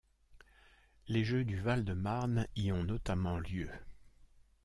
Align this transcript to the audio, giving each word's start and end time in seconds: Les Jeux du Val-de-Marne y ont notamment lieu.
Les 1.09 1.23
Jeux 1.23 1.45
du 1.45 1.59
Val-de-Marne 1.59 2.47
y 2.55 2.71
ont 2.71 2.83
notamment 2.83 3.37
lieu. 3.37 3.69